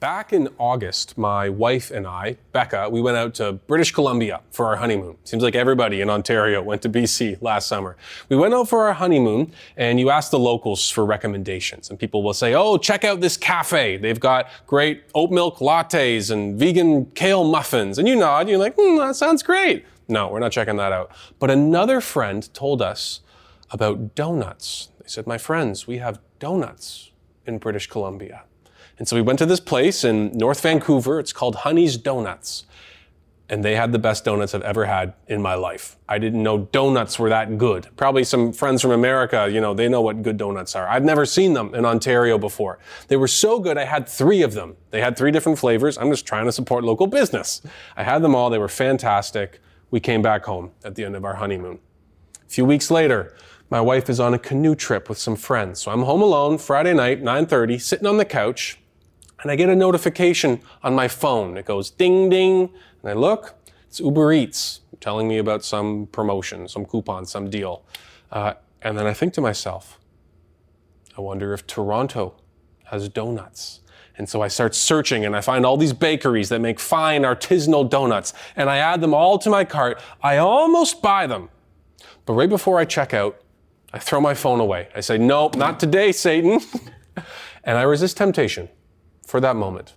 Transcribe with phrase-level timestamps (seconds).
[0.00, 4.64] Back in August, my wife and I, Becca, we went out to British Columbia for
[4.64, 5.18] our honeymoon.
[5.24, 7.98] Seems like everybody in Ontario went to BC last summer.
[8.30, 12.22] We went out for our honeymoon and you ask the locals for recommendations and people
[12.22, 13.98] will say, Oh, check out this cafe.
[13.98, 17.98] They've got great oat milk lattes and vegan kale muffins.
[17.98, 19.84] And you nod, you're like, hmm, that sounds great.
[20.08, 21.10] No, we're not checking that out.
[21.38, 23.20] But another friend told us
[23.70, 24.88] about donuts.
[25.02, 27.10] They said, My friends, we have donuts
[27.44, 28.44] in British Columbia.
[29.00, 31.18] And so we went to this place in North Vancouver.
[31.18, 32.66] It's called Honey's Donuts.
[33.48, 35.96] And they had the best donuts I've ever had in my life.
[36.06, 37.88] I didn't know donuts were that good.
[37.96, 40.86] Probably some friends from America, you know, they know what good donuts are.
[40.86, 42.78] I've never seen them in Ontario before.
[43.08, 44.76] They were so good, I had three of them.
[44.90, 45.96] They had three different flavors.
[45.96, 47.62] I'm just trying to support local business.
[47.96, 48.50] I had them all.
[48.50, 49.60] They were fantastic.
[49.90, 51.78] We came back home at the end of our honeymoon.
[52.46, 53.34] A few weeks later,
[53.70, 55.80] my wife is on a canoe trip with some friends.
[55.80, 58.79] So I'm home alone Friday night, 9:30, sitting on the couch,
[59.42, 61.56] and I get a notification on my phone.
[61.56, 62.70] It goes ding ding,
[63.02, 63.54] and I look.
[63.88, 67.84] It's Uber Eats telling me about some promotion, some coupon, some deal.
[68.30, 69.98] Uh, and then I think to myself,
[71.16, 72.34] I wonder if Toronto
[72.84, 73.80] has donuts.
[74.16, 77.88] And so I start searching and I find all these bakeries that make fine artisanal
[77.88, 80.00] donuts and I add them all to my cart.
[80.22, 81.48] I almost buy them.
[82.26, 83.40] But right before I check out,
[83.92, 84.88] I throw my phone away.
[84.94, 86.60] I say, Nope, not today, Satan.
[87.64, 88.68] and I resist temptation
[89.30, 89.94] for that moment.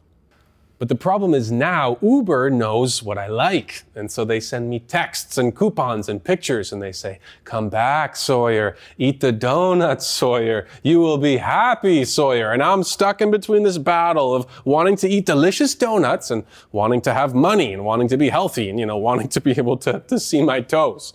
[0.80, 3.84] But the problem is now Uber knows what I like.
[3.96, 8.16] And so they send me texts and coupons and pictures and they say, come back,
[8.16, 8.76] Sawyer.
[8.98, 10.68] Eat the donuts, Sawyer.
[10.82, 12.52] You will be happy, Sawyer.
[12.52, 17.02] And I'm stuck in between this battle of wanting to eat delicious donuts and wanting
[17.02, 19.78] to have money and wanting to be healthy and, you know, wanting to be able
[19.78, 21.14] to, to see my toes.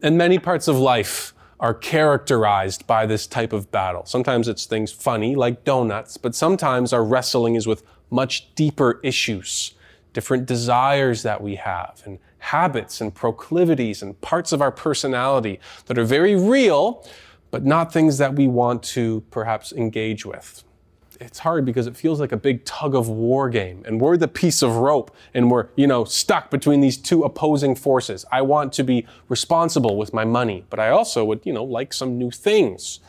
[0.00, 4.04] And many parts of life are characterized by this type of battle.
[4.04, 9.74] Sometimes it's things funny like donuts, but sometimes our wrestling is with much deeper issues,
[10.12, 15.96] different desires that we have, and habits and proclivities and parts of our personality that
[15.96, 17.06] are very real,
[17.52, 20.64] but not things that we want to perhaps engage with
[21.22, 24.28] it's hard because it feels like a big tug of war game and we're the
[24.28, 28.72] piece of rope and we're you know stuck between these two opposing forces i want
[28.72, 32.30] to be responsible with my money but i also would you know like some new
[32.30, 33.00] things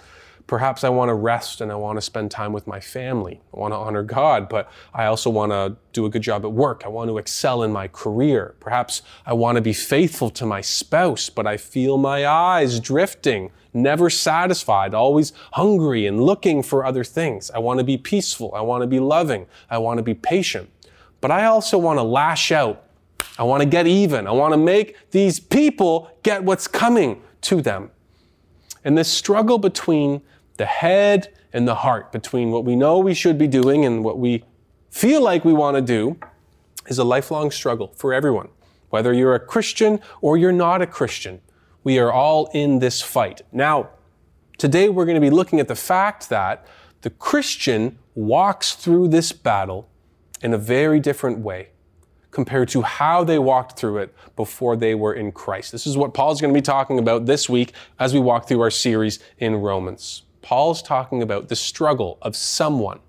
[0.45, 3.41] Perhaps I want to rest and I want to spend time with my family.
[3.53, 6.51] I want to honor God, but I also want to do a good job at
[6.51, 6.83] work.
[6.85, 8.55] I want to excel in my career.
[8.59, 13.51] Perhaps I want to be faithful to my spouse, but I feel my eyes drifting,
[13.73, 17.49] never satisfied, always hungry and looking for other things.
[17.51, 18.53] I want to be peaceful.
[18.55, 19.47] I want to be loving.
[19.69, 20.69] I want to be patient.
[21.21, 22.83] But I also want to lash out.
[23.37, 24.27] I want to get even.
[24.27, 27.89] I want to make these people get what's coming to them.
[28.83, 30.21] And this struggle between
[30.57, 34.19] the head and the heart, between what we know we should be doing and what
[34.19, 34.43] we
[34.89, 36.17] feel like we want to do,
[36.87, 38.49] is a lifelong struggle for everyone.
[38.89, 41.41] Whether you're a Christian or you're not a Christian,
[41.83, 43.41] we are all in this fight.
[43.51, 43.89] Now,
[44.57, 46.65] today we're going to be looking at the fact that
[47.01, 49.89] the Christian walks through this battle
[50.41, 51.69] in a very different way
[52.31, 55.71] compared to how they walked through it before they were in Christ.
[55.71, 58.61] This is what Paul's going to be talking about this week as we walk through
[58.61, 60.23] our series in Romans.
[60.41, 62.99] Paul's talking about the struggle of someone.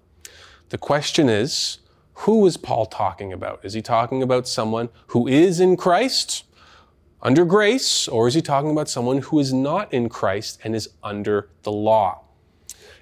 [0.69, 1.79] The question is,
[2.19, 3.61] who is Paul talking about?
[3.65, 6.45] Is he talking about someone who is in Christ,
[7.25, 10.91] under grace, or is he talking about someone who is not in Christ and is
[11.03, 12.21] under the law?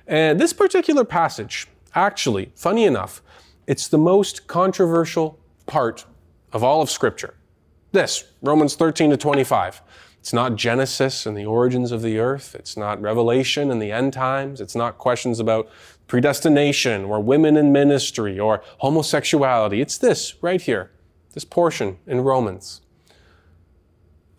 [0.06, 3.20] And this particular passage, actually, funny enough,
[3.66, 6.06] it's the most controversial part
[6.52, 7.34] of all of Scripture.
[7.90, 9.82] This, Romans 13 to 25.
[10.20, 12.54] It's not Genesis and the origins of the earth.
[12.54, 14.60] It's not Revelation and the end times.
[14.60, 15.68] It's not questions about
[16.06, 19.80] predestination or women in ministry or homosexuality.
[19.80, 20.92] It's this right here,
[21.32, 22.81] this portion in Romans.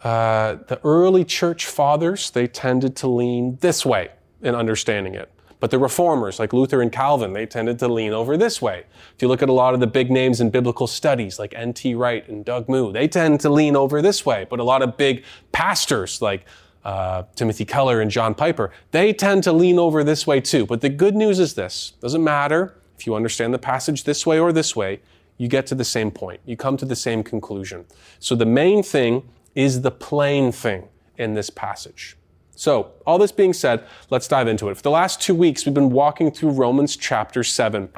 [0.04, 5.32] Uh, the early church fathers, they tended to lean this way in understanding it.
[5.62, 8.84] But the reformers, like Luther and Calvin, they tended to lean over this way.
[9.16, 11.96] If you look at a lot of the big names in biblical studies, like N.T.
[11.96, 14.46] Wright and Doug Moo, they tend to lean over this way.
[14.50, 15.24] But a lot of big
[15.54, 16.46] pastors, like
[16.84, 20.66] uh, Timothy Keller and John Piper, they tend to lean over this way too.
[20.66, 24.40] But the good news is this doesn't matter if you understand the passage this way
[24.40, 25.02] or this way,
[25.38, 26.42] you get to the same point.
[26.46, 27.86] You come to the same conclusion.
[28.20, 29.24] So the main thing
[29.56, 32.18] is the plain thing in this passage.
[32.56, 34.78] So, all this being said, let's dive into it.
[34.78, 37.90] For the last two weeks, we've been walking through Romans chapter 7,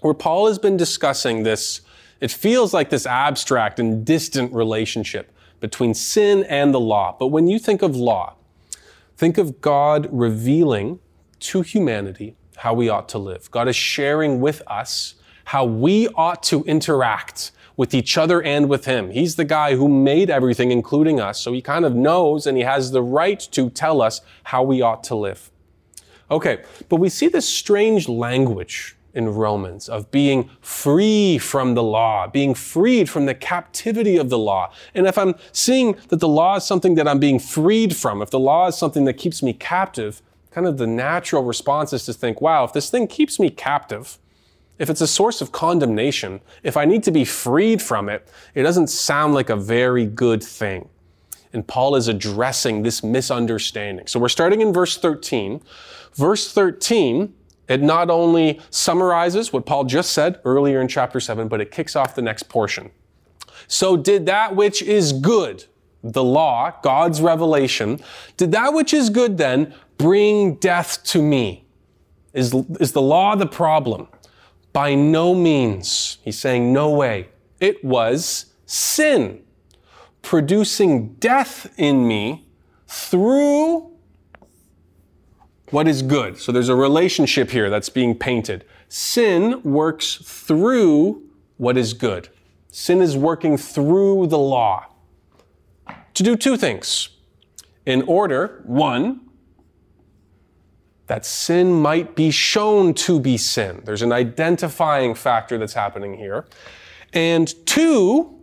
[0.00, 1.80] where Paul has been discussing this,
[2.20, 7.16] it feels like this abstract and distant relationship between sin and the law.
[7.18, 8.34] But when you think of law,
[9.16, 11.00] think of God revealing
[11.40, 13.50] to humanity how we ought to live.
[13.50, 15.16] God is sharing with us
[15.46, 19.10] how we ought to interact with each other and with him.
[19.10, 21.40] He's the guy who made everything, including us.
[21.40, 24.80] So he kind of knows and he has the right to tell us how we
[24.80, 25.50] ought to live.
[26.30, 32.26] Okay, but we see this strange language in Romans of being free from the law,
[32.26, 34.70] being freed from the captivity of the law.
[34.94, 38.30] And if I'm seeing that the law is something that I'm being freed from, if
[38.30, 40.20] the law is something that keeps me captive,
[40.50, 44.18] kind of the natural response is to think, wow, if this thing keeps me captive,
[44.78, 48.62] if it's a source of condemnation, if I need to be freed from it, it
[48.62, 50.88] doesn't sound like a very good thing.
[51.52, 54.06] And Paul is addressing this misunderstanding.
[54.06, 55.62] So we're starting in verse 13.
[56.12, 57.32] Verse 13,
[57.68, 61.96] it not only summarizes what Paul just said earlier in chapter 7, but it kicks
[61.96, 62.90] off the next portion.
[63.68, 65.64] So did that which is good,
[66.02, 68.00] the law, God's revelation,
[68.36, 71.64] did that which is good then bring death to me?
[72.32, 74.08] Is, is the law the problem?
[74.76, 76.18] By no means.
[76.22, 77.28] He's saying, no way.
[77.60, 79.42] It was sin
[80.20, 82.46] producing death in me
[82.86, 83.90] through
[85.70, 86.36] what is good.
[86.36, 88.66] So there's a relationship here that's being painted.
[88.90, 91.22] Sin works through
[91.56, 92.28] what is good.
[92.70, 94.84] Sin is working through the law
[96.12, 97.08] to do two things.
[97.86, 99.25] In order, one,
[101.06, 103.82] that sin might be shown to be sin.
[103.84, 106.46] There's an identifying factor that's happening here.
[107.12, 108.40] And two,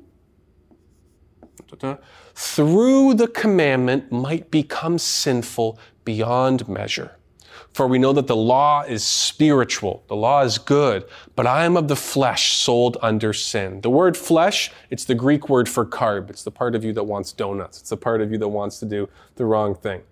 [2.35, 7.17] through the commandment might become sinful beyond measure.
[7.73, 10.03] For we know that the law is spiritual.
[10.07, 11.05] The law is good,
[11.35, 13.81] but I am of the flesh sold under sin.
[13.81, 16.29] The word flesh, it's the Greek word for carb.
[16.29, 17.79] It's the part of you that wants donuts.
[17.79, 20.03] It's the part of you that wants to do the wrong thing.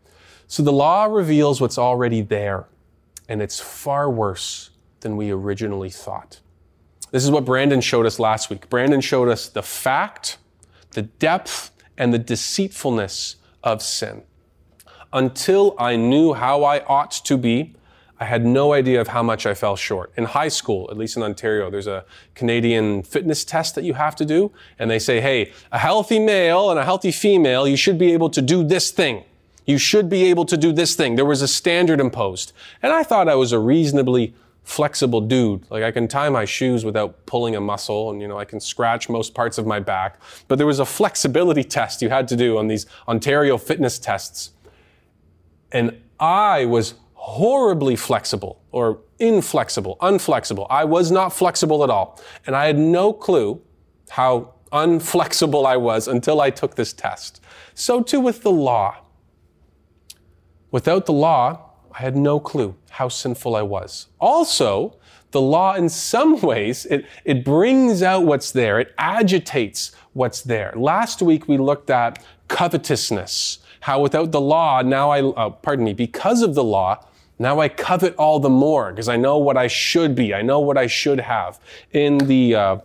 [0.52, 2.66] So the law reveals what's already there,
[3.30, 6.42] and it's far worse than we originally thought.
[7.12, 8.70] This is what Brandon showed us last week.
[8.70, 10.40] Brandon showed us the fact,
[10.90, 14.24] the depth, and the deceitfulness of sin.
[15.14, 17.74] Until I knew how I ought to be,
[18.20, 20.12] I had no idea of how much I fell short.
[20.18, 22.04] In high school, at least in Ontario, there's a
[22.36, 26.70] Canadian fitness test that you have to do, and they say, hey, a healthy male
[26.70, 29.24] and a healthy female, you should be able to do this thing.
[29.72, 31.16] You should be able to do this thing.
[31.16, 32.52] There was a standard imposed.
[32.82, 35.64] And I thought I was a reasonably flexible dude.
[35.72, 38.60] Like I can tie my shoes without pulling a muscle and you know I can
[38.60, 40.20] scratch most parts of my back.
[40.48, 44.52] But there was a flexibility test you had to do on these Ontario fitness tests.
[45.72, 50.68] And I was horribly flexible or inflexible, unflexible.
[50.70, 52.20] I was not flexible at all.
[52.46, 53.62] And I had no clue
[54.10, 57.42] how unflexible I was until I took this test.
[57.74, 58.98] So too with the law.
[60.72, 64.08] Without the law, I had no clue how sinful I was.
[64.20, 64.98] Also,
[65.32, 68.80] the law, in some ways, it, it brings out what's there.
[68.80, 70.74] It agitates what's there.
[70.76, 73.60] Last week, we looked at covetousness.
[73.82, 77.04] How without the law, now I, uh, pardon me, because of the law,
[77.40, 80.34] now I covet all the more because I know what I should be.
[80.34, 81.60] I know what I should have.
[81.92, 82.78] In the, uh,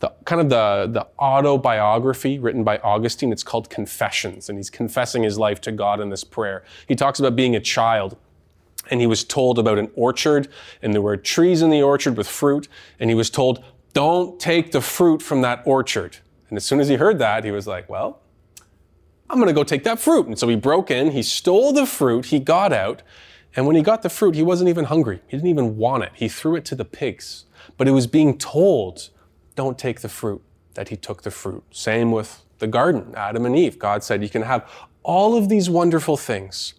[0.00, 3.32] the kind of the, the autobiography written by Augustine.
[3.32, 6.64] It's called Confessions, and he's confessing his life to God in this prayer.
[6.86, 8.16] He talks about being a child,
[8.90, 10.48] and he was told about an orchard,
[10.82, 12.68] and there were trees in the orchard with fruit,
[13.00, 16.18] and he was told, Don't take the fruit from that orchard.
[16.48, 18.20] And as soon as he heard that, he was like, Well,
[19.28, 20.26] I'm going to go take that fruit.
[20.26, 23.02] And so he broke in, he stole the fruit, he got out,
[23.56, 25.20] and when he got the fruit, he wasn't even hungry.
[25.26, 26.12] He didn't even want it.
[26.14, 27.46] He threw it to the pigs.
[27.76, 29.10] But he was being told
[29.58, 30.40] don't take the fruit,
[30.74, 31.64] that he took the fruit.
[31.72, 33.76] Same with the garden, Adam and Eve.
[33.76, 34.70] God said, You can have
[35.02, 36.74] all of these wonderful things,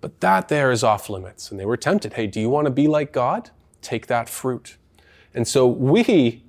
[0.00, 1.50] but that there is off limits.
[1.50, 2.12] And they were tempted.
[2.12, 3.50] Hey, do you want to be like God?
[3.82, 4.76] Take that fruit.
[5.34, 6.44] And so we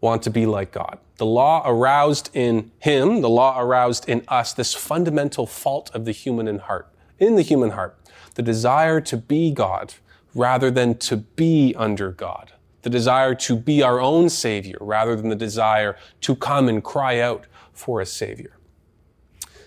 [0.00, 0.98] want to be like God.
[1.18, 6.12] The law aroused in him, the law aroused in us this fundamental fault of the
[6.12, 7.96] human in heart, in the human heart,
[8.34, 9.94] the desire to be God
[10.34, 12.50] rather than to be under God
[12.86, 17.18] the desire to be our own Savior rather than the desire to come and cry
[17.18, 18.56] out for a Savior.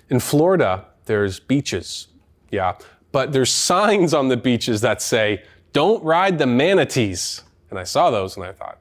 [0.09, 2.07] In Florida, there's beaches,
[2.49, 2.75] yeah,
[3.11, 7.43] but there's signs on the beaches that say, don't ride the manatees.
[7.69, 8.79] And I saw those and I thought,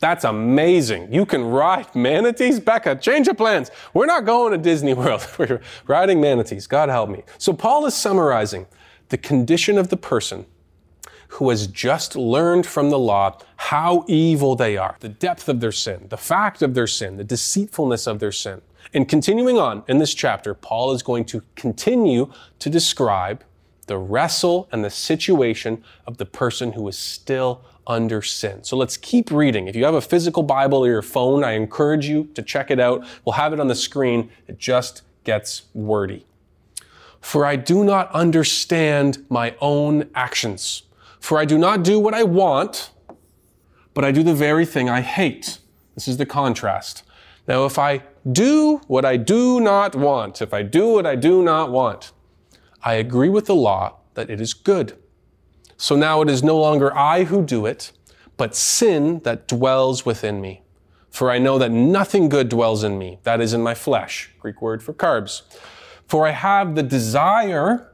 [0.00, 1.12] that's amazing.
[1.14, 2.58] You can ride manatees?
[2.58, 3.70] Becca, change of plans.
[3.94, 5.24] We're not going to Disney World.
[5.38, 6.66] We're riding manatees.
[6.66, 7.22] God help me.
[7.38, 8.66] So Paul is summarizing
[9.10, 10.46] the condition of the person
[11.30, 15.72] who has just learned from the law how evil they are, the depth of their
[15.72, 18.60] sin, the fact of their sin, the deceitfulness of their sin.
[18.92, 23.44] And continuing on in this chapter, Paul is going to continue to describe
[23.86, 28.64] the wrestle and the situation of the person who is still under sin.
[28.64, 29.68] So let's keep reading.
[29.68, 32.80] If you have a physical Bible or your phone, I encourage you to check it
[32.80, 33.04] out.
[33.24, 34.30] We'll have it on the screen.
[34.48, 36.26] It just gets wordy.
[37.20, 40.82] For I do not understand my own actions.
[41.20, 42.90] For I do not do what I want,
[43.94, 45.58] but I do the very thing I hate.
[45.94, 47.02] This is the contrast.
[47.46, 51.42] Now, if I do what I do not want, if I do what I do
[51.42, 52.12] not want,
[52.82, 54.96] I agree with the law that it is good.
[55.76, 57.92] So now it is no longer I who do it,
[58.36, 60.62] but sin that dwells within me.
[61.10, 64.62] For I know that nothing good dwells in me, that is in my flesh, Greek
[64.62, 65.42] word for carbs.
[66.06, 67.92] For I have the desire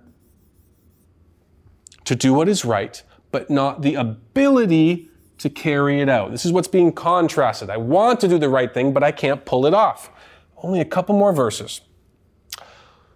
[2.04, 6.30] to do what is right, but not the ability to carry it out.
[6.30, 7.70] This is what's being contrasted.
[7.70, 10.10] I want to do the right thing, but I can't pull it off.
[10.56, 11.82] Only a couple more verses.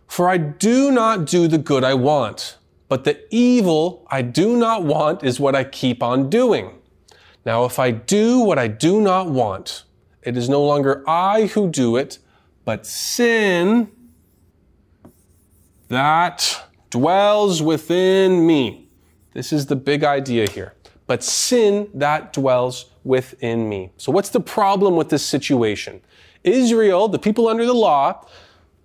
[0.07, 4.85] For I do not do the good I want, but the evil I do not
[4.85, 6.79] want is what I keep on doing.
[7.47, 9.85] Now, if I do what I do not want,
[10.23, 12.19] it is no longer I who do it,
[12.65, 13.91] but sin
[15.89, 18.90] that dwells within me.
[19.33, 20.75] This is the big idea here.
[21.07, 23.91] But sin that dwells within me.
[23.97, 26.01] So, what's the problem with this situation?
[26.45, 28.25] Israel, the people under the law,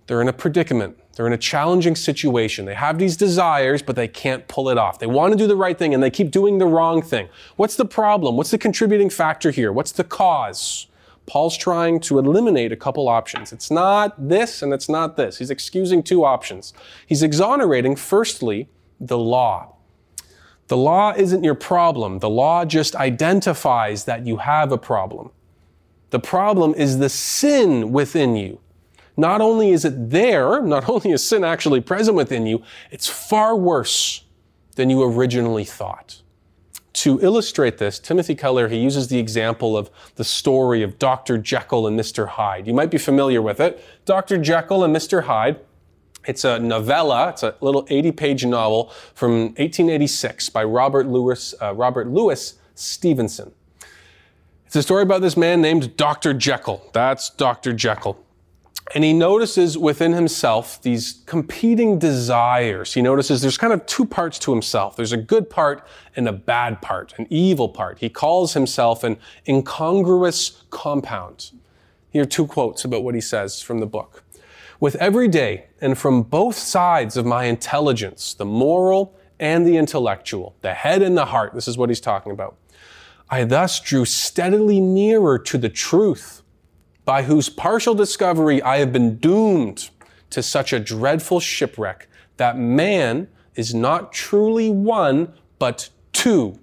[0.06, 0.98] they're in a predicament.
[1.14, 2.66] They're in a challenging situation.
[2.66, 4.98] They have these desires, but they can't pull it off.
[4.98, 7.28] They want to do the right thing and they keep doing the wrong thing.
[7.56, 8.36] What's the problem?
[8.36, 9.72] What's the contributing factor here?
[9.72, 10.88] What's the cause?
[11.24, 13.52] Paul's trying to eliminate a couple options.
[13.52, 15.38] It's not this and it's not this.
[15.38, 16.74] He's excusing two options.
[17.06, 18.68] He's exonerating, firstly,
[19.00, 19.75] the law.
[20.68, 22.18] The law isn't your problem.
[22.18, 25.30] The law just identifies that you have a problem.
[26.10, 28.60] The problem is the sin within you.
[29.16, 33.56] Not only is it there, not only is sin actually present within you, it's far
[33.56, 34.24] worse
[34.74, 36.22] than you originally thought.
[36.94, 41.36] To illustrate this, Timothy Keller, he uses the example of the story of Dr.
[41.36, 42.26] Jekyll and Mr.
[42.26, 42.66] Hyde.
[42.66, 43.84] You might be familiar with it.
[44.06, 44.38] Dr.
[44.38, 45.24] Jekyll and Mr.
[45.24, 45.60] Hyde.
[46.26, 47.30] It's a novella.
[47.30, 53.52] It's a little 80-page novel from 1886 by Robert Louis, uh, Robert Louis Stevenson.
[54.66, 56.34] It's a story about this man named Dr.
[56.34, 56.82] Jekyll.
[56.92, 57.72] That's Dr.
[57.72, 58.18] Jekyll.
[58.94, 62.94] And he notices within himself these competing desires.
[62.94, 64.96] He notices there's kind of two parts to himself.
[64.96, 67.98] There's a good part and a bad part, an evil part.
[67.98, 69.18] He calls himself an
[69.48, 71.50] incongruous compound.
[72.10, 74.22] Here are two quotes about what he says from the book.
[74.78, 80.56] With every day and from both sides of my intelligence, the moral and the intellectual,
[80.60, 82.56] the head and the heart, this is what he's talking about.
[83.28, 86.42] I thus drew steadily nearer to the truth
[87.04, 89.90] by whose partial discovery I have been doomed
[90.30, 96.58] to such a dreadful shipwreck that man is not truly one, but two.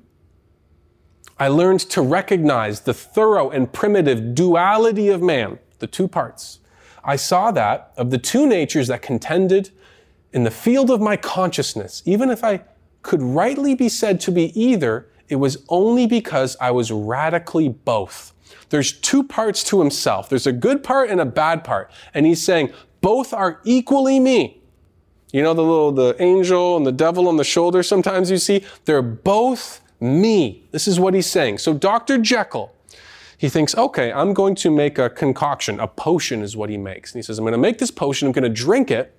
[1.39, 6.59] I learned to recognize the thorough and primitive duality of man, the two parts.
[7.03, 9.71] I saw that of the two natures that contended
[10.31, 12.61] in the field of my consciousness, even if I
[13.01, 18.33] could rightly be said to be either, it was only because I was radically both.
[18.69, 20.29] There's two parts to himself.
[20.29, 21.91] There's a good part and a bad part.
[22.13, 24.61] And he's saying, both are equally me.
[25.31, 28.63] You know the little, the angel and the devil on the shoulder sometimes you see?
[28.85, 30.63] They're both me.
[30.71, 31.57] This is what he's saying.
[31.57, 32.17] So Dr.
[32.17, 32.73] Jekyll,
[33.37, 35.79] he thinks, okay, I'm going to make a concoction.
[35.79, 37.13] A potion is what he makes.
[37.13, 38.27] And he says, I'm going to make this potion.
[38.27, 39.15] I'm going to drink it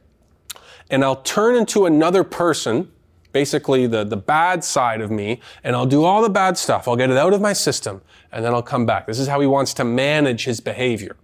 [0.90, 2.90] and I'll turn into another person
[3.34, 6.86] basically the, the bad side of me, and I'll do all the bad stuff.
[6.86, 8.00] I'll get it out of my system,
[8.32, 9.06] and then I'll come back.
[9.06, 11.16] This is how he wants to manage his behavior.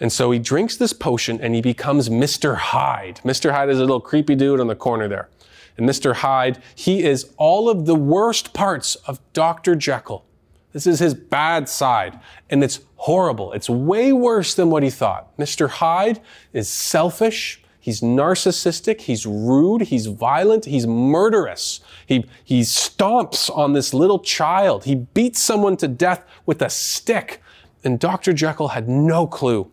[0.00, 2.56] And so he drinks this potion and he becomes Mr.
[2.56, 3.20] Hyde.
[3.22, 3.52] Mr.
[3.52, 5.28] Hyde is a little creepy dude on the corner there.
[5.76, 6.16] And Mr.
[6.16, 9.76] Hyde, he is all of the worst parts of Dr.
[9.76, 10.24] Jekyll.
[10.72, 12.18] This is his bad side.
[12.50, 13.52] And it's horrible.
[13.52, 15.36] It's way worse than what he thought.
[15.36, 15.68] Mr.
[15.68, 16.20] Hyde
[16.52, 17.62] is selfish.
[17.78, 19.00] He's narcissistic.
[19.00, 19.82] He's rude.
[19.82, 20.66] He's violent.
[20.66, 21.80] He's murderous.
[22.06, 24.84] He, he stomps on this little child.
[24.84, 27.42] He beats someone to death with a stick.
[27.82, 28.32] And Dr.
[28.32, 29.68] Jekyll had no clue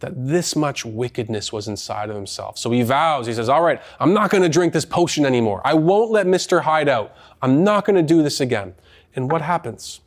[0.00, 2.58] that this much wickedness was inside of himself.
[2.58, 5.62] So he vows, he says, All right, I'm not going to drink this potion anymore.
[5.64, 6.60] I won't let Mr.
[6.60, 7.16] Hyde out.
[7.40, 8.74] I'm not going to do this again.
[9.16, 10.01] And what happens?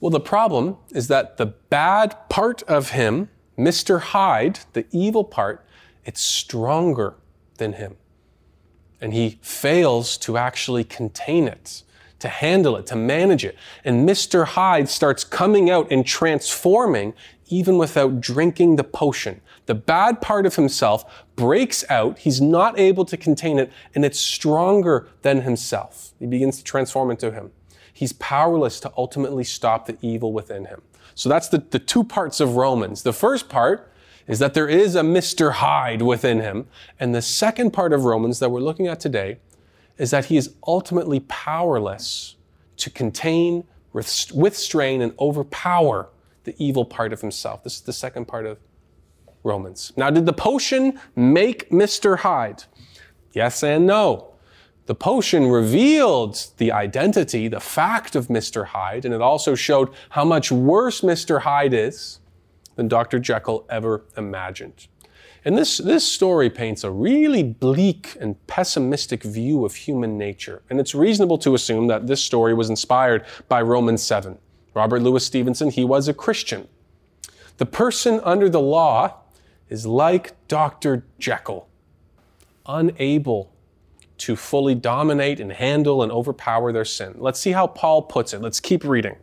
[0.00, 4.00] Well, the problem is that the bad part of him, Mr.
[4.00, 5.64] Hyde, the evil part,
[6.04, 7.14] it's stronger
[7.56, 7.96] than him.
[9.00, 11.82] And he fails to actually contain it,
[12.20, 13.56] to handle it, to manage it.
[13.84, 14.44] And Mr.
[14.44, 17.14] Hyde starts coming out and transforming
[17.48, 19.40] even without drinking the potion.
[19.66, 22.18] The bad part of himself breaks out.
[22.18, 26.12] He's not able to contain it and it's stronger than himself.
[26.18, 27.50] He begins to transform into him.
[27.98, 30.80] He's powerless to ultimately stop the evil within him.
[31.16, 33.02] So that's the, the two parts of Romans.
[33.02, 33.90] The first part
[34.28, 35.50] is that there is a Mr.
[35.54, 36.68] Hyde within him.
[37.00, 39.38] And the second part of Romans that we're looking at today
[39.96, 42.36] is that he is ultimately powerless
[42.76, 46.08] to contain, withstrain, and overpower
[46.44, 47.64] the evil part of himself.
[47.64, 48.58] This is the second part of
[49.42, 49.92] Romans.
[49.96, 52.18] Now, did the potion make Mr.
[52.18, 52.62] Hyde?
[53.32, 54.34] Yes and no.
[54.88, 58.64] The potion revealed the identity, the fact of Mr.
[58.68, 61.42] Hyde, and it also showed how much worse Mr.
[61.42, 62.20] Hyde is
[62.76, 63.18] than Dr.
[63.18, 64.88] Jekyll ever imagined.
[65.44, 70.62] And this, this story paints a really bleak and pessimistic view of human nature.
[70.70, 74.38] And it's reasonable to assume that this story was inspired by Romans 7.
[74.72, 76.66] Robert Louis Stevenson, he was a Christian.
[77.58, 79.18] The person under the law
[79.68, 81.04] is like Dr.
[81.18, 81.68] Jekyll,
[82.64, 83.52] unable
[84.18, 87.14] to fully dominate and handle and overpower their sin.
[87.18, 88.42] Let's see how Paul puts it.
[88.42, 89.16] Let's keep reading.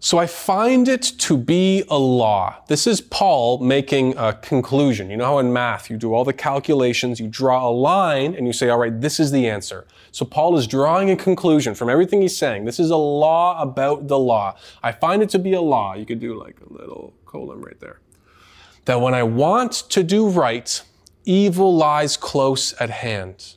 [0.00, 2.62] So I find it to be a law.
[2.68, 5.10] This is Paul making a conclusion.
[5.10, 8.46] You know how in math you do all the calculations, you draw a line, and
[8.46, 9.88] you say, all right, this is the answer.
[10.12, 12.64] So Paul is drawing a conclusion from everything he's saying.
[12.64, 14.54] This is a law about the law.
[14.84, 15.94] I find it to be a law.
[15.94, 17.98] You could do like a little colon right there.
[18.84, 20.80] That when I want to do right,
[21.28, 23.56] evil lies close at hand.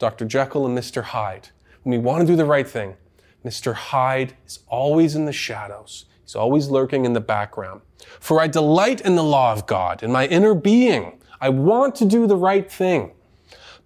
[0.00, 0.24] Dr.
[0.24, 1.02] Jekyll and Mr.
[1.02, 1.50] Hyde.
[1.84, 2.96] When we want to do the right thing,
[3.44, 3.74] Mr.
[3.74, 6.06] Hyde is always in the shadows.
[6.24, 7.82] He's always lurking in the background.
[8.18, 11.20] For I delight in the law of God, in my inner being.
[11.40, 13.12] I want to do the right thing.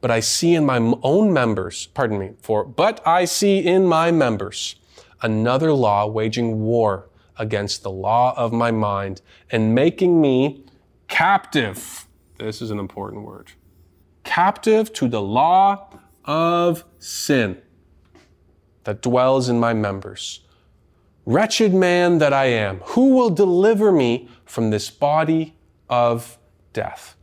[0.01, 4.11] But I see in my own members, pardon me, for, but I see in my
[4.11, 4.77] members
[5.21, 10.65] another law waging war against the law of my mind and making me
[11.09, 12.06] captive.
[12.39, 13.53] This is an important word.
[14.25, 15.89] Captive to the law
[16.25, 17.61] of sin
[18.85, 20.41] that dwells in my members.
[21.25, 25.57] Wretched man that I am, who will deliver me from this body
[25.89, 26.39] of
[26.73, 27.17] death?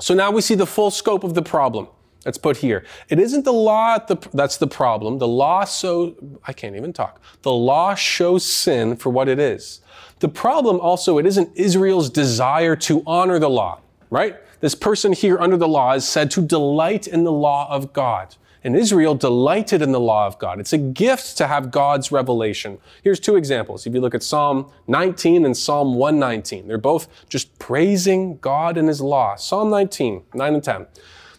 [0.00, 1.88] So now we see the full scope of the problem.
[2.24, 2.84] Let's put here.
[3.08, 3.98] It isn't the law
[4.32, 5.18] that's the problem.
[5.18, 6.14] The law so
[6.46, 7.20] I can't even talk.
[7.42, 9.80] The law shows sin for what it is.
[10.20, 13.80] The problem also it isn't Israel's desire to honor the law,
[14.14, 14.36] right?
[14.60, 18.36] This person here under the law is said to delight in the law of God.
[18.62, 20.60] And Israel delighted in the law of God.
[20.60, 22.78] It's a gift to have God's revelation.
[23.02, 23.86] Here's two examples.
[23.86, 28.86] If you look at Psalm 19 and Psalm 119, they're both just praising God and
[28.86, 29.34] His law.
[29.34, 30.86] Psalm 19, 9 and 10.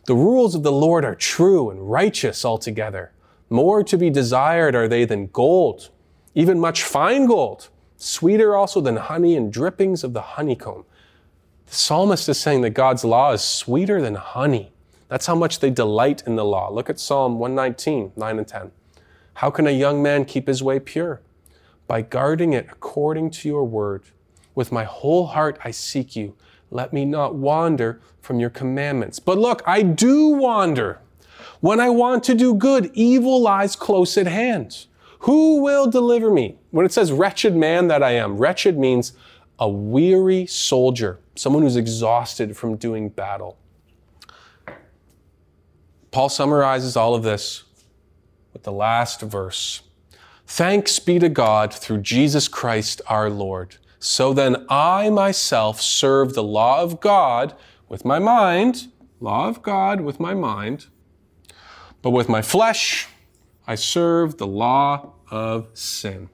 [0.05, 3.13] The rules of the Lord are true and righteous altogether.
[3.49, 5.91] More to be desired are they than gold,
[6.35, 10.83] even much fine gold, sweeter also than honey and drippings of the honeycomb.
[11.67, 14.71] The psalmist is saying that God's law is sweeter than honey.
[15.07, 16.69] That's how much they delight in the law.
[16.69, 18.71] Look at Psalm 119, 9 and 10.
[19.35, 21.21] How can a young man keep his way pure?
[21.87, 24.03] By guarding it according to your word.
[24.53, 26.35] With my whole heart I seek you.
[26.71, 29.19] Let me not wander from your commandments.
[29.19, 30.99] But look, I do wander.
[31.61, 34.85] When I want to do good, evil lies close at hand.
[35.19, 36.57] Who will deliver me?
[36.71, 39.13] When it says wretched man that I am, wretched means
[39.57, 43.57] a weary soldier, someone who's exhausted from doing battle.
[46.11, 47.63] Paul summarizes all of this
[48.53, 49.81] with the last verse.
[50.47, 53.77] Thanks be to God through Jesus Christ our Lord.
[53.99, 57.55] So then I myself serve the law of God
[57.89, 58.87] with my mind,
[59.19, 60.85] law of God with my mind,
[62.01, 63.07] but with my flesh
[63.67, 66.29] I serve the law of sin.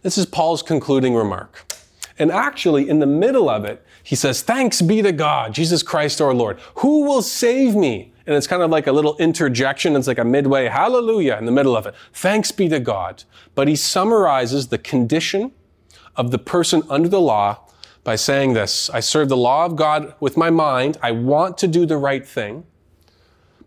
[0.00, 1.72] This is Paul's concluding remark.
[2.18, 6.20] And actually, in the middle of it, he says, Thanks be to God, Jesus Christ
[6.20, 6.58] our Lord.
[6.76, 9.96] Who will save me and it's kind of like a little interjection.
[9.96, 11.94] It's like a midway hallelujah in the middle of it.
[12.12, 13.24] Thanks be to God.
[13.54, 15.52] But he summarizes the condition
[16.16, 17.66] of the person under the law
[18.04, 20.98] by saying this I serve the law of God with my mind.
[21.02, 22.64] I want to do the right thing.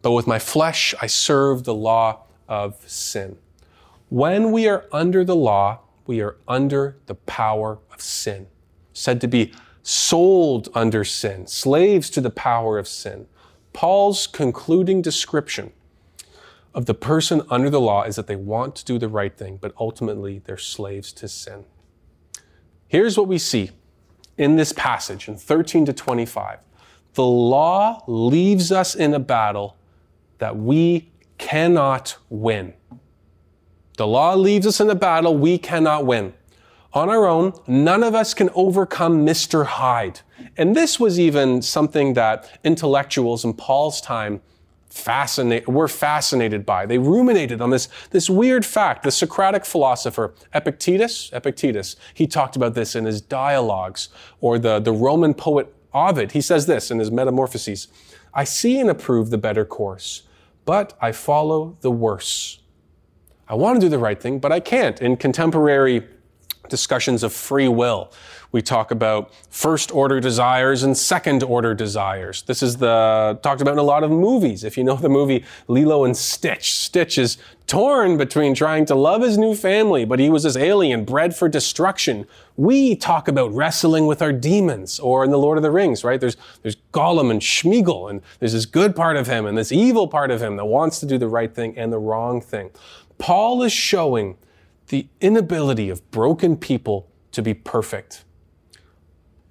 [0.01, 3.37] But with my flesh, I serve the law of sin.
[4.09, 8.45] When we are under the law, we are under the power of sin,
[8.93, 9.51] said to be
[9.87, 13.27] sold under sin, slaves to the power of sin.
[13.71, 15.71] Paul's concluding description
[16.73, 19.59] of the person under the law is that they want to do the right thing,
[19.61, 21.65] but ultimately they're slaves to sin.
[22.87, 23.71] Here's what we see
[24.39, 26.59] in this passage in 13 to 25.
[27.13, 29.77] The law leaves us in a battle
[30.39, 32.73] that we cannot win.
[33.97, 36.33] The law leaves us in a battle we cannot win.
[36.95, 39.65] On our own, none of us can overcome Mr.
[39.65, 40.21] Hyde.
[40.55, 44.41] And this was even something that intellectuals in Paul's time
[44.89, 46.85] fascinated, were fascinated by.
[46.85, 49.03] They ruminated on this, this weird fact.
[49.03, 54.07] The Socratic philosopher Epictetus, Epictetus, he talked about this in his dialogues,
[54.39, 56.31] or the, the Roman poet Ovid.
[56.31, 57.89] He says this in his Metamorphoses
[58.33, 60.23] I see and approve the better course,
[60.63, 62.59] but I follow the worse.
[63.49, 65.01] I want to do the right thing, but I can't.
[65.01, 66.07] In contemporary
[66.69, 68.11] discussions of free will,
[68.51, 72.43] we talk about first order desires and second order desires.
[72.43, 74.63] This is the talked about in a lot of movies.
[74.63, 79.23] If you know the movie Lilo and Stitch, Stitch is torn between trying to love
[79.23, 82.25] his new family, but he was this alien bred for destruction.
[82.55, 86.21] We talk about wrestling with our demons, or in the Lord of the Rings, right?
[86.21, 90.07] There's there's Gollum and Smeagol, and there's this good part of him and this evil
[90.07, 92.69] part of him that wants to do the right thing and the wrong thing.
[93.17, 94.37] Paul is showing
[94.87, 98.23] the inability of broken people to be perfect.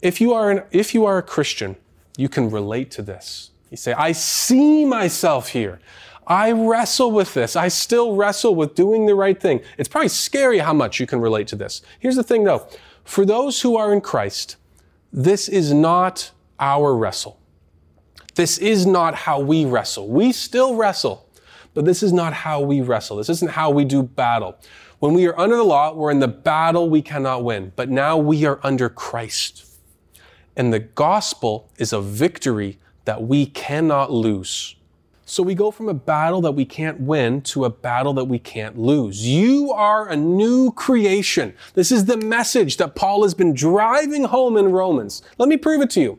[0.01, 1.77] If you are, an, if you are a Christian,
[2.17, 3.51] you can relate to this.
[3.71, 5.81] You say, I see myself here.
[6.27, 7.57] I wrestle with this.
[7.57, 9.61] I still wrestle with doing the right thing.
[9.77, 11.83] It's probably scary how much you can relate to this.
[11.99, 12.67] Here's the thing though.
[13.05, 14.57] For those who are in Christ,
[15.13, 17.39] this is not our wrestle.
[18.35, 20.09] This is not how we wrestle.
[20.09, 21.29] We still wrestle,
[21.75, 23.19] but this is not how we wrestle.
[23.19, 24.57] This isn't how we do battle.
[25.05, 28.17] When we are under the law, we're in the battle we cannot win, but now
[28.17, 29.67] we are under Christ.
[30.57, 34.77] And the gospel is a victory that we cannot lose.
[35.27, 38.39] So we go from a battle that we can't win to a battle that we
[38.39, 39.27] can't lose.
[39.29, 41.53] You are a new creation.
[41.75, 45.21] This is the message that Paul has been driving home in Romans.
[45.37, 46.19] Let me prove it to you.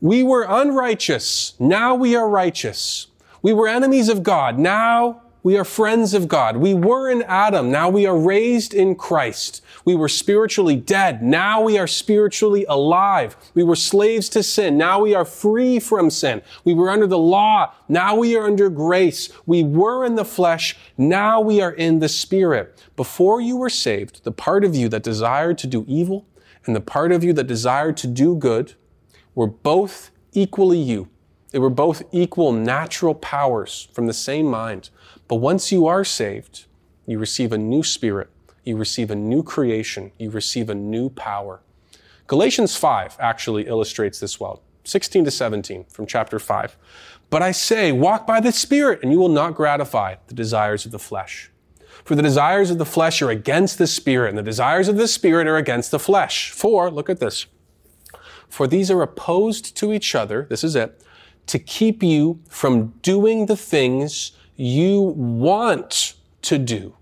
[0.00, 1.54] We were unrighteous.
[1.60, 3.06] Now we are righteous.
[3.42, 4.58] We were enemies of God.
[4.58, 6.56] Now we are friends of God.
[6.56, 7.70] We were in Adam.
[7.70, 9.62] Now we are raised in Christ.
[9.84, 11.22] We were spiritually dead.
[11.22, 13.36] Now we are spiritually alive.
[13.54, 14.76] We were slaves to sin.
[14.76, 16.42] Now we are free from sin.
[16.64, 17.72] We were under the law.
[17.88, 19.30] Now we are under grace.
[19.46, 20.76] We were in the flesh.
[20.96, 22.82] Now we are in the spirit.
[22.96, 26.26] Before you were saved, the part of you that desired to do evil
[26.66, 28.74] and the part of you that desired to do good
[29.34, 31.08] were both equally you.
[31.50, 34.90] They were both equal natural powers from the same mind.
[35.28, 36.64] But once you are saved,
[37.06, 38.30] you receive a new spirit,
[38.64, 41.60] you receive a new creation, you receive a new power.
[42.26, 44.62] Galatians 5 actually illustrates this well.
[44.84, 46.76] 16 to 17 from chapter 5.
[47.30, 50.92] But I say, walk by the Spirit, and you will not gratify the desires of
[50.92, 51.50] the flesh.
[52.04, 55.08] For the desires of the flesh are against the Spirit, and the desires of the
[55.08, 56.50] Spirit are against the flesh.
[56.50, 57.46] For, look at this.
[58.48, 61.02] For these are opposed to each other, this is it,
[61.48, 66.94] to keep you from doing the things you want to do.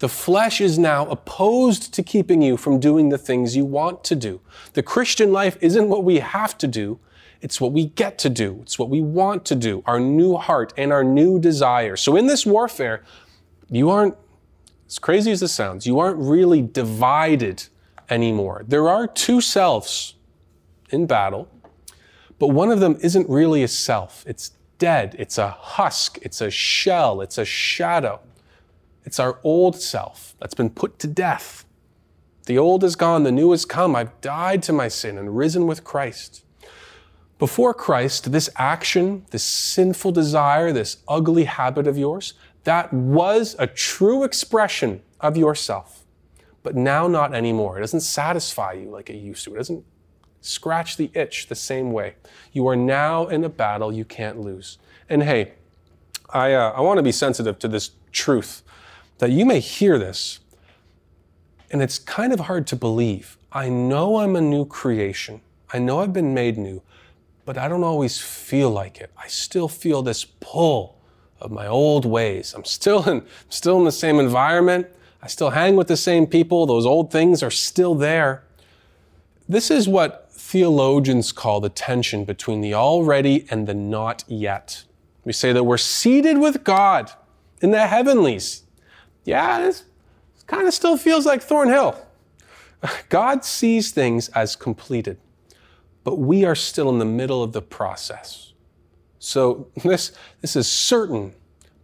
[0.00, 4.16] The flesh is now opposed to keeping you from doing the things you want to
[4.16, 4.40] do.
[4.72, 6.98] The Christian life isn't what we have to do.
[7.40, 8.58] It's what we get to do.
[8.62, 11.96] It's what we want to do, our new heart and our new desire.
[11.96, 13.04] So in this warfare,
[13.70, 14.16] you aren't,
[14.88, 17.64] as crazy as this sounds, you aren't really divided
[18.08, 18.64] anymore.
[18.66, 20.14] There are two selves
[20.90, 21.48] in battle,
[22.40, 24.24] but one of them isn't really a self.
[24.26, 25.14] It's dead.
[25.16, 26.18] It's a husk.
[26.22, 27.20] It's a shell.
[27.20, 28.18] It's a shadow.
[29.04, 31.64] It's our old self that's been put to death.
[32.46, 33.22] The old is gone.
[33.22, 33.94] The new has come.
[33.94, 36.44] I've died to my sin and risen with Christ.
[37.38, 43.66] Before Christ, this action, this sinful desire, this ugly habit of yours, that was a
[43.66, 46.04] true expression of yourself.
[46.62, 47.78] But now not anymore.
[47.78, 49.54] It doesn't satisfy you like it used to.
[49.54, 49.84] It doesn't
[50.40, 52.14] Scratch the itch the same way.
[52.52, 54.78] You are now in a battle you can't lose.
[55.08, 55.52] And hey,
[56.30, 58.62] I, uh, I want to be sensitive to this truth
[59.18, 60.40] that you may hear this,
[61.70, 63.36] and it's kind of hard to believe.
[63.52, 65.42] I know I'm a new creation.
[65.72, 66.82] I know I've been made new,
[67.44, 69.10] but I don't always feel like it.
[69.18, 70.96] I still feel this pull
[71.40, 72.54] of my old ways.
[72.54, 74.86] I'm still in, still in the same environment.
[75.22, 76.66] I still hang with the same people.
[76.66, 78.44] Those old things are still there.
[79.48, 84.82] This is what theologians call the tension between the already and the not yet.
[85.24, 87.12] We say that we're seated with God
[87.62, 88.64] in the heavenlies.
[89.24, 89.84] Yeah, this
[90.48, 92.04] kind of still feels like Thornhill.
[93.08, 95.18] God sees things as completed,
[96.02, 98.52] but we are still in the middle of the process.
[99.20, 100.10] So this,
[100.40, 101.32] this is certain,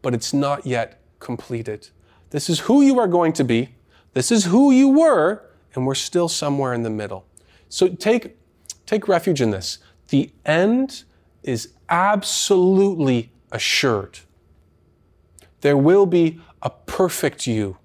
[0.02, 1.90] but it's not yet completed.
[2.30, 3.76] This is who you are going to be.
[4.12, 5.44] This is who you were,
[5.76, 7.26] and we're still somewhere in the middle.
[7.68, 8.36] So take
[8.86, 9.78] Take refuge in this.
[10.08, 11.04] The end
[11.42, 14.20] is absolutely assured.
[15.60, 17.78] There will be a perfect you.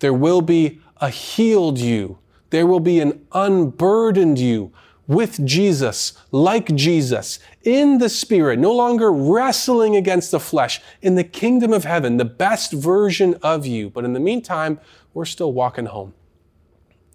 [0.00, 2.18] There will be a healed you.
[2.50, 4.72] There will be an unburdened you.
[5.10, 11.24] with Jesus, like Jesus, in the Spirit, no longer wrestling against the flesh, in the
[11.24, 13.90] kingdom of heaven, the best version of you.
[13.90, 14.78] But in the meantime,
[15.12, 16.14] we're still walking home.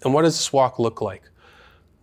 [0.02, 1.22] And what does this walk look like?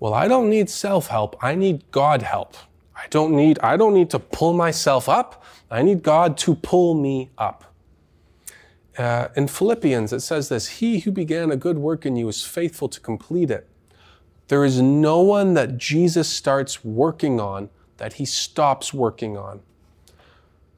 [0.04, 1.38] Well, I don't need self help.
[1.42, 2.58] I need God help.
[2.94, 5.42] I don't need, I don't need to pull myself up.
[5.72, 7.74] I need God to pull me up.
[8.98, 12.44] Uh, in Philippians, it says this He who began a good work in you is
[12.44, 13.66] faithful to complete it.
[14.50, 19.62] There is no one that Jesus starts working on that he stops working on.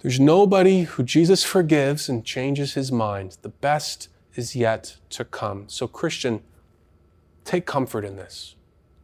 [0.04, 3.38] There's nobody who Jesus forgives and changes his mind.
[3.42, 5.64] The best is yet to come.
[5.68, 6.44] So, Christian,
[7.44, 8.56] take comfort in this.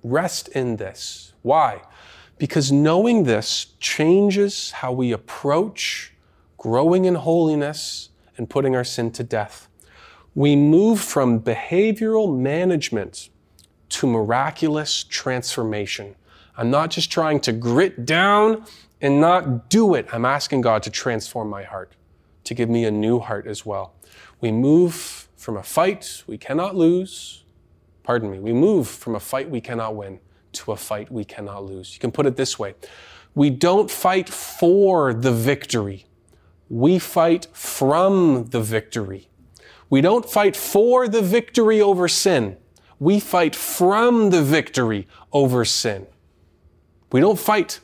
[0.03, 1.33] Rest in this.
[1.41, 1.81] Why?
[2.37, 6.13] Because knowing this changes how we approach
[6.57, 9.67] growing in holiness and putting our sin to death.
[10.35, 13.29] We move from behavioral management
[13.89, 16.15] to miraculous transformation.
[16.55, 18.65] I'm not just trying to grit down
[19.01, 20.07] and not do it.
[20.13, 21.93] I'm asking God to transform my heart,
[22.43, 23.93] to give me a new heart as well.
[24.39, 27.43] We move from a fight we cannot lose,
[28.03, 30.19] pardon me, we move from a fight we cannot win
[30.53, 31.93] to a fight we cannot lose.
[31.93, 32.75] You can put it this way
[33.33, 36.05] we don't fight for the victory,
[36.69, 39.27] we fight from the victory.
[39.89, 42.55] We don't fight for the victory over sin
[43.01, 46.05] we fight from the victory over sin.
[47.11, 47.79] We don't fight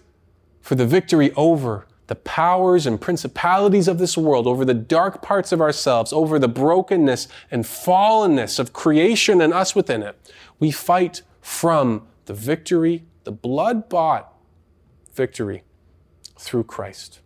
[0.61, 5.51] for the victory over the powers and principalities of this world, over the dark parts
[5.51, 10.17] of ourselves, over the brokenness and fallenness of creation and us within it.
[10.59, 14.33] We fight from the victory, the blood bought
[15.13, 15.63] victory
[16.39, 17.19] through Christ.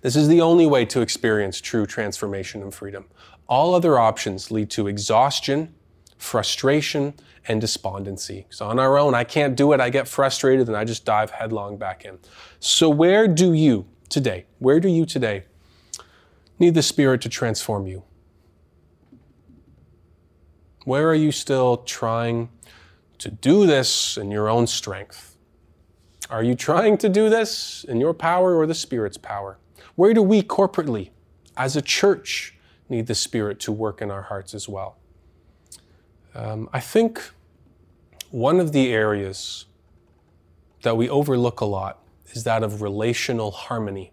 [0.00, 3.06] This is the only way to experience true transformation and freedom.
[3.48, 5.74] All other options lead to exhaustion
[6.22, 7.14] frustration,
[7.48, 8.46] and despondency.
[8.50, 9.80] So on our own, I can't do it.
[9.80, 12.18] I get frustrated and I just dive headlong back in.
[12.60, 15.44] So where do you today, where do you today
[16.58, 18.04] need the Spirit to transform you?
[20.84, 22.50] Where are you still trying
[23.18, 25.36] to do this in your own strength?
[26.30, 29.58] Are you trying to do this in your power or the Spirit's power?
[29.96, 31.10] Where do we corporately,
[31.56, 32.56] as a church,
[32.88, 34.96] need the Spirit to work in our hearts as well?
[36.34, 37.30] Um, I think
[38.30, 39.66] one of the areas
[40.82, 41.98] that we overlook a lot
[42.32, 44.12] is that of relational harmony.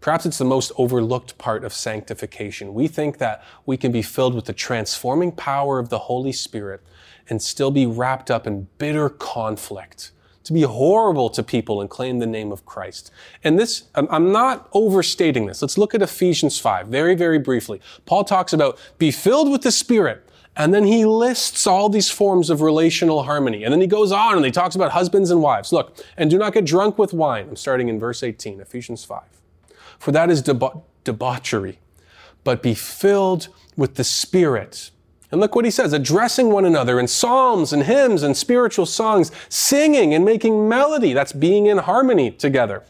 [0.00, 2.72] Perhaps it's the most overlooked part of sanctification.
[2.72, 6.82] We think that we can be filled with the transforming power of the Holy Spirit
[7.28, 10.12] and still be wrapped up in bitter conflict,
[10.44, 13.10] to be horrible to people and claim the name of Christ.
[13.44, 15.60] And this, I'm not overstating this.
[15.60, 17.80] Let's look at Ephesians 5 very, very briefly.
[18.06, 20.26] Paul talks about be filled with the Spirit
[20.60, 23.64] and then he lists all these forms of relational harmony.
[23.64, 25.72] And then he goes on and he talks about husbands and wives.
[25.72, 27.46] Look, and do not get drunk with wine.
[27.48, 29.22] I'm starting in verse 18, Ephesians 5.
[29.98, 31.78] For that is deba- debauchery,
[32.44, 34.90] but be filled with the Spirit.
[35.30, 39.32] And look what he says, addressing one another in psalms and hymns and spiritual songs,
[39.48, 41.14] singing and making melody.
[41.14, 42.84] That's being in harmony together.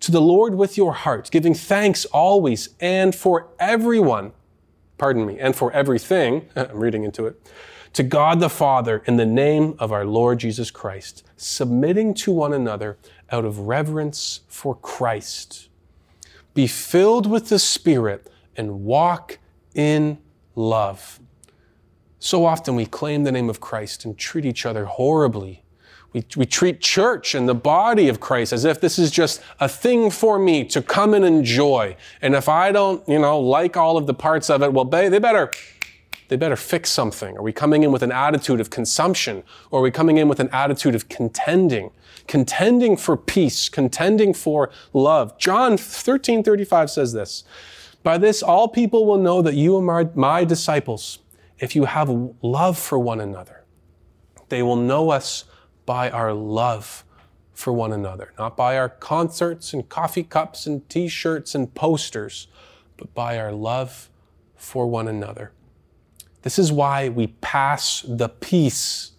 [0.00, 4.32] To the Lord with your heart, giving thanks always and for everyone
[4.98, 7.40] pardon me, and for everything, I'm reading into it,
[7.92, 12.52] to God the Father in the name of our Lord Jesus Christ, submitting to one
[12.52, 12.98] another
[13.30, 15.68] out of reverence for Christ.
[16.54, 19.38] Be filled with the Spirit and walk
[19.74, 20.18] in
[20.54, 21.20] love.
[22.18, 25.62] So often we claim the name of Christ and treat each other horribly
[26.16, 29.68] we, we treat church and the body of Christ as if this is just a
[29.68, 31.94] thing for me to come and enjoy.
[32.22, 35.10] And if I don't, you know, like all of the parts of it, well, they,
[35.10, 35.50] they better,
[36.28, 37.36] they better fix something.
[37.36, 39.42] Are we coming in with an attitude of consumption?
[39.70, 41.90] Or are we coming in with an attitude of contending?
[42.26, 45.36] Contending for peace, contending for love.
[45.36, 47.44] John 13, 35 says this.
[48.02, 51.18] By this, all people will know that you are my, my disciples
[51.58, 52.08] if you have
[52.40, 53.64] love for one another.
[54.48, 55.44] They will know us
[55.86, 57.04] by our love
[57.54, 62.48] for one another, not by our concerts and coffee cups and t shirts and posters,
[62.98, 64.10] but by our love
[64.56, 65.52] for one another.
[66.42, 69.12] This is why we pass the peace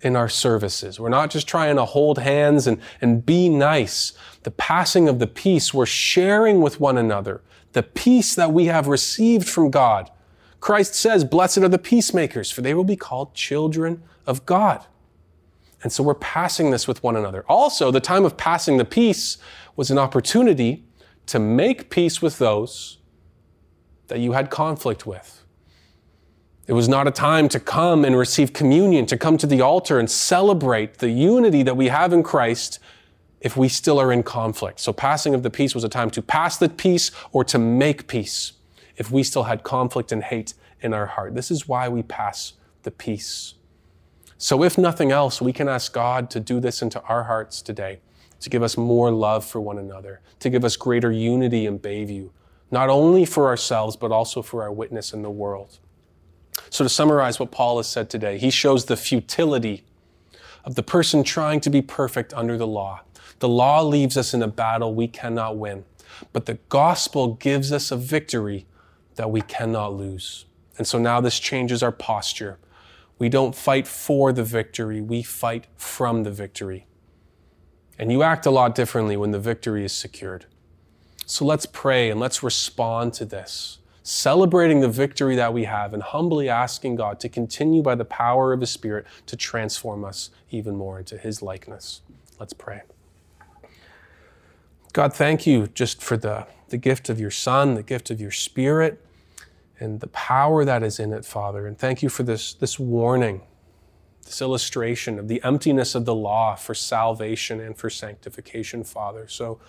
[0.00, 0.98] in our services.
[0.98, 4.12] We're not just trying to hold hands and, and be nice.
[4.42, 8.86] The passing of the peace, we're sharing with one another the peace that we have
[8.86, 10.10] received from God.
[10.60, 14.86] Christ says, Blessed are the peacemakers, for they will be called children of God.
[15.82, 17.44] And so we're passing this with one another.
[17.48, 19.38] Also, the time of passing the peace
[19.74, 20.84] was an opportunity
[21.26, 22.98] to make peace with those
[24.08, 25.44] that you had conflict with.
[26.66, 29.98] It was not a time to come and receive communion, to come to the altar
[29.98, 32.78] and celebrate the unity that we have in Christ
[33.40, 34.78] if we still are in conflict.
[34.78, 38.06] So, passing of the peace was a time to pass the peace or to make
[38.06, 38.52] peace
[38.96, 41.34] if we still had conflict and hate in our heart.
[41.34, 42.52] This is why we pass
[42.84, 43.54] the peace.
[44.42, 48.00] So, if nothing else, we can ask God to do this into our hearts today,
[48.40, 52.30] to give us more love for one another, to give us greater unity in Bayview,
[52.68, 55.78] not only for ourselves, but also for our witness in the world.
[56.70, 59.84] So, to summarize what Paul has said today, he shows the futility
[60.64, 63.02] of the person trying to be perfect under the law.
[63.38, 65.84] The law leaves us in a battle we cannot win,
[66.32, 68.66] but the gospel gives us a victory
[69.14, 70.46] that we cannot lose.
[70.78, 72.58] And so now this changes our posture.
[73.22, 76.88] We don't fight for the victory, we fight from the victory.
[77.96, 80.46] And you act a lot differently when the victory is secured.
[81.24, 86.02] So let's pray and let's respond to this celebrating the victory that we have and
[86.02, 90.74] humbly asking God to continue by the power of His Spirit to transform us even
[90.74, 92.00] more into His likeness.
[92.40, 92.82] Let's pray.
[94.92, 98.32] God, thank you just for the, the gift of your Son, the gift of your
[98.32, 99.00] Spirit,
[99.82, 101.66] and the power that is in it, Father.
[101.66, 103.42] And thank you for this, this warning,
[104.24, 109.26] this illustration of the emptiness of the law for salvation and for sanctification, Father.
[109.28, 109.60] So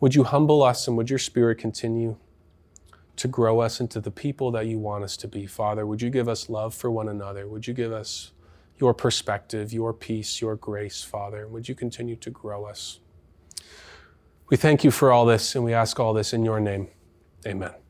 [0.00, 2.16] would you humble us and would your Spirit continue
[3.16, 5.46] to grow us into the people that you want us to be.
[5.46, 7.46] Father, would you give us love for one another?
[7.46, 8.32] Would you give us
[8.78, 11.46] your perspective, your peace, your grace, Father?
[11.46, 12.98] Would you continue to grow us?
[14.50, 16.88] We thank you for all this and we ask all this in your name.
[17.46, 17.83] Amen.